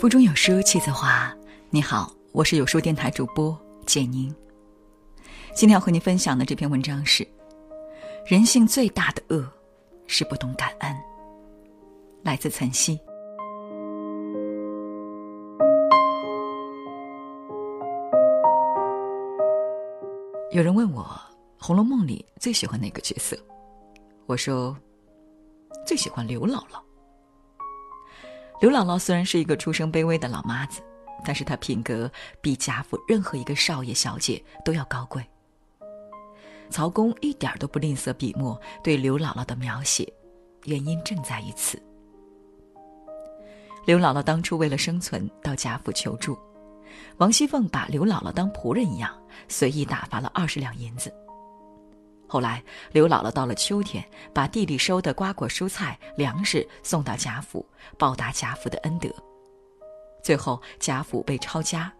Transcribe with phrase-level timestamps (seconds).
[0.00, 1.32] 腹中有书气自华。
[1.70, 3.56] 你好，我是有书电台主播
[3.86, 4.34] 简宁。
[5.54, 7.24] 今天要和你分享的这篇文章是：
[8.26, 9.48] 人性最大的恶
[10.08, 10.96] 是不懂感恩。
[12.22, 12.98] 来自岑曦。
[20.50, 21.02] 有人问我，
[21.58, 23.36] 《红楼梦》里最喜欢哪个角色？
[24.26, 24.76] 我说，
[25.88, 26.82] 最喜欢刘姥姥。
[28.60, 30.82] 刘姥姥虽然是一个出身卑微的老妈子，
[31.24, 32.10] 但是她品格
[32.42, 35.24] 比贾府任何一个少爷小姐都要高贵。
[36.68, 40.06] 曹公一点都不吝啬笔墨对刘姥姥的描写，
[40.66, 41.82] 原因正在于此。
[43.86, 46.38] 刘姥姥当初为了生存到贾府求助，
[47.16, 49.10] 王熙凤把刘姥姥当仆人一样，
[49.48, 51.10] 随意打发了二十两银子。
[52.28, 57.66] 后来，刘姥姥到了秋天，把地里收的瓜果蔬菜、粮食送到贾府，
[57.98, 59.08] 报答贾府的恩德。
[60.22, 61.90] 最后，贾府被抄家，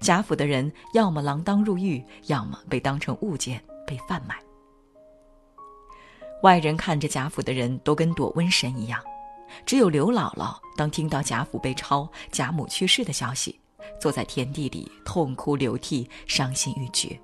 [0.00, 4.36] 贾府的人要么锒铛入狱，要么被当成物件被贩卖。
[6.42, 9.02] 外人看着贾府的人都跟躲瘟神一样，
[9.66, 13.60] 只有刘姥姥当听到贾府被抄、贾母去世的消息，
[14.00, 17.20] 坐在田地里痛哭流涕，伤心欲绝。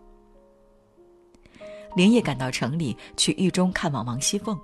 [1.95, 4.59] 连夜赶到城里去狱中看望王熙凤，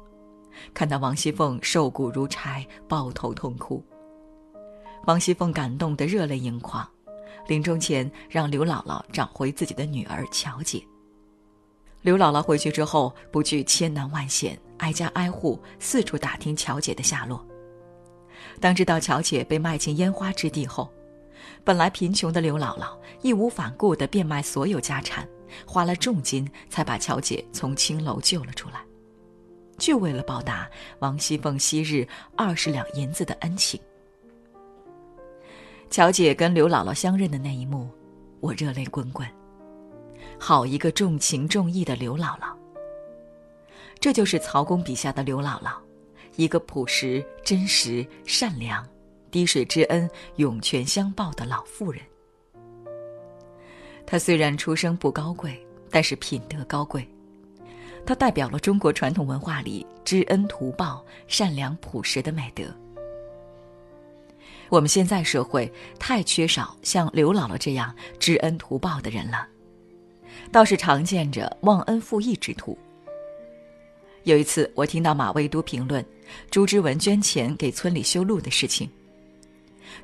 [0.72, 3.84] 看到王熙凤瘦骨如柴，抱头痛哭。
[5.06, 6.86] 王熙凤感动得热泪盈眶，
[7.46, 10.82] 临终前让刘姥姥找回自己的女儿乔姐。
[12.02, 17.44] 刘姥姥回去之后，不惧千难万险，挨家挨户四处打听乔姐的下落。
[18.60, 20.88] 当知道乔姐被卖进烟花之地后，
[21.64, 25.28] 本来贫穷的刘姥姥义无反顾地变卖所有家产。
[25.64, 28.84] 花了重金才把乔姐从青楼救了出来，
[29.78, 33.80] 就为了报答王熙凤昔日二十两银子的恩情。
[35.88, 37.88] 乔姐跟刘姥姥相认的那一幕，
[38.40, 39.26] 我热泪滚滚。
[40.38, 42.52] 好一个重情重义的刘姥姥！
[44.00, 45.76] 这就是曹公笔下的刘姥姥，
[46.34, 48.86] 一个朴实、真实、善良、
[49.36, 52.02] 滴水之恩涌泉相报的老妇人。
[54.06, 57.06] 她虽然出生不高贵，但是品德高贵。
[58.06, 62.64] 她代表了中国传统文化里知恩图报、善良朴实的美德。
[64.70, 69.46] 我们现在社会太缺少像刘姥姥这样知恩图报的人了，
[70.50, 72.78] 倒是常见着忘恩负义之徒。
[74.24, 76.02] 有一次，我听到马未都评论
[76.50, 78.90] 朱之文捐钱给村里修路的事情。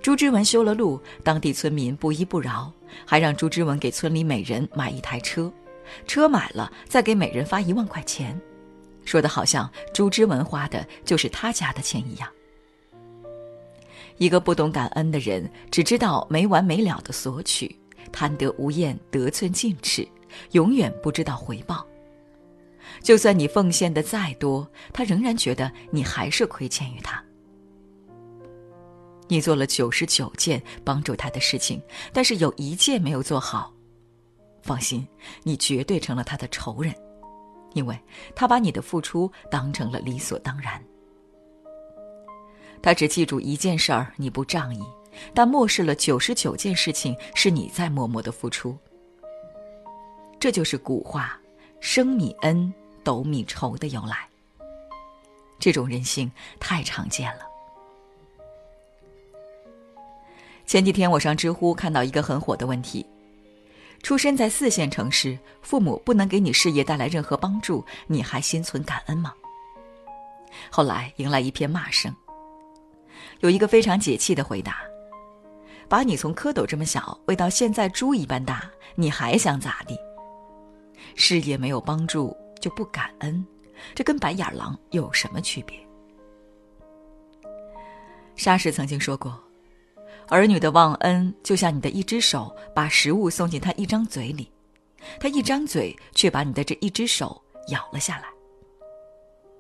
[0.00, 2.72] 朱之文修了路，当地村民不依不饶，
[3.06, 5.53] 还让朱之文给村里每人买一台车，
[6.06, 8.41] 车买了再给每人发一万块钱，
[9.04, 12.28] 说的好像朱之文花的就是他家的钱一样。
[14.19, 17.75] 一个不懂感恩的人，只知道没完没了的索取，
[18.12, 20.06] 贪得无厌，得寸进尺，
[20.53, 21.84] 永远不知道回报。
[23.03, 27.22] 就算你奉献的再多，他仍然觉得你还是亏欠于他。
[29.32, 31.82] 你做了九十九件帮助他的事情，
[32.12, 33.72] 但是有一件没有做好，
[34.60, 35.09] 放心，
[35.43, 36.94] 你绝对成了他的仇人，
[37.72, 37.98] 因为
[38.37, 40.78] 他把你的付出当成了理所当然。
[42.82, 44.84] 他只记住一件事儿你不仗义，
[45.32, 48.76] 但漠视了九十九件事情是你在默默的付出。
[50.38, 51.41] 这就是古话
[51.81, 52.70] “升米恩，
[53.03, 54.28] 斗米仇”的由来。
[55.59, 57.51] 这种人性太常见了。
[60.72, 63.04] 前几天我上知乎看到一个很火的问题：
[64.02, 69.34] 出生在四线城市，父母不能给你事业带来任何帮助，你还心存感恩吗？
[70.70, 72.10] 后来迎来一片骂声。
[73.40, 74.78] 有一个非常解气的回答：
[75.90, 79.94] 把你从蝌蚪这么小喂到现在猪一般大，你还想咋地？
[81.16, 83.46] 事业没有帮助就不感恩，
[83.94, 85.78] 这跟白眼狼有什么区别？
[88.36, 89.38] 沙士曾经说过。
[90.28, 94.50] 儿女的忘恩，就像你的一只手把食物送进他一张嘴里，
[95.20, 98.24] 他一张嘴却把你的这一只手咬了下来。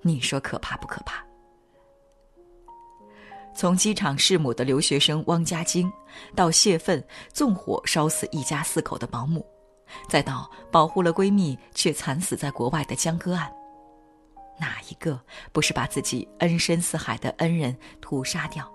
[0.00, 1.24] 你说可怕不可怕？
[3.54, 5.92] 从机场弑母的留学生汪家晶，
[6.34, 7.04] 到泄愤
[7.34, 9.44] 纵火烧死一家四口的保姆，
[10.08, 13.52] 再到保护了闺蜜却惨死在国外的江歌案，
[14.58, 15.20] 哪一个
[15.52, 18.71] 不是把自己恩深似海的恩人屠杀掉？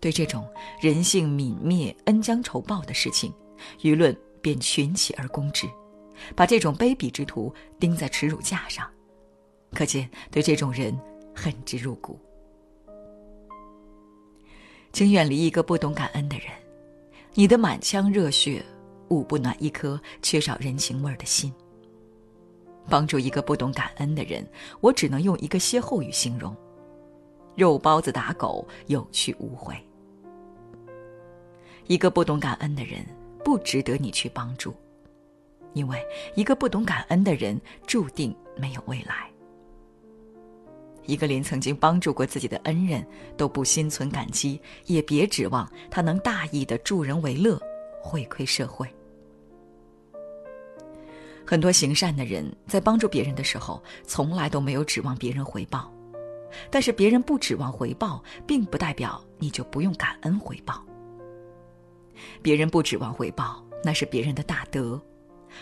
[0.00, 0.48] 对这种
[0.80, 3.32] 人性泯灭、恩将仇报的事情，
[3.80, 5.68] 舆论便群起而攻之，
[6.34, 8.88] 把这种卑鄙之徒钉在耻辱架上，
[9.72, 10.96] 可见对这种人
[11.34, 12.18] 恨之入骨。
[14.92, 16.46] 请远离一个不懂感恩的人，
[17.34, 18.64] 你的满腔热血
[19.08, 21.52] 捂不暖一颗缺少人情味儿的心。
[22.88, 24.48] 帮助一个不懂感恩的人，
[24.80, 26.56] 我只能用一个歇后语形容：
[27.58, 29.74] 肉包子打狗，有去无回。
[31.88, 33.04] 一个不懂感恩的人，
[33.44, 34.72] 不值得你去帮助，
[35.72, 36.00] 因为
[36.36, 39.28] 一个不懂感恩的人，注定没有未来。
[41.04, 43.04] 一个连曾经帮助过自己的恩人
[43.36, 47.60] 都不心存感激，也别指望他能大义的助人为乐，
[48.00, 48.88] 回馈社会。
[51.44, 55.92] 很多行善的人在帮助别人的时候，从来都没有指望别人回报，
[56.70, 60.84] 但是别人不指望回报，并不代表你就不用感恩回报。
[62.42, 65.00] 别人不指望回报，那是别人的大德，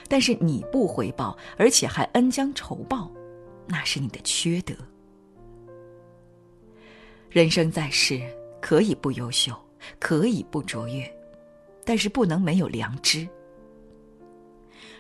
[0.09, 3.11] 但是你不回报，而且还恩将仇报，
[3.67, 4.75] 那是你的缺德。
[7.29, 8.21] 人生在世，
[8.61, 9.55] 可以不优秀，
[9.99, 11.11] 可以不卓越，
[11.85, 13.29] 但是不能没有良知。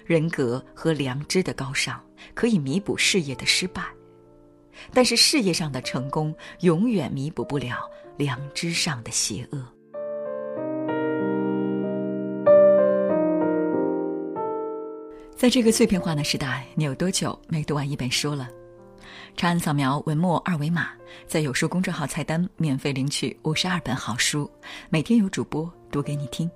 [0.04, 2.04] 人格和良知的高尚，
[2.34, 3.82] 可以弥补事业的失败，
[4.92, 9.64] 但是事业上的成功永远弥补不了良知上的邪恶。
[15.36, 18.48] 在这个碎片化的时代，你有多久没读完一本书了？
[19.36, 20.88] 长按扫描文末二维码，
[21.26, 24.50] 在有书公众号菜单免费领取五十二本好书，
[24.88, 26.50] 每天有主播读给你听。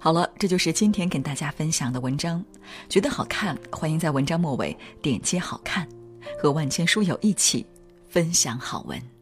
[0.00, 2.42] 好了，这就是今天跟大家分享的文章。
[2.88, 5.86] 觉得好看，欢迎在文章末尾点击“好看”，
[6.36, 7.64] 和万千书友一起
[8.08, 9.17] 分享好文。